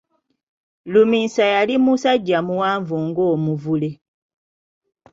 [0.91, 3.89] Luminsa yali musajja muwanvu ng'omuvule.